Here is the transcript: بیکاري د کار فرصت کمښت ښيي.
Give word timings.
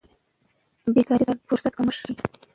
بیکاري 0.93 1.23
د 1.25 1.29
کار 1.33 1.37
فرصت 1.49 1.73
کمښت 1.77 2.01
ښيي. 2.03 2.13